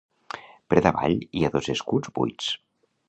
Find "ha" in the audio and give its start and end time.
1.45-1.51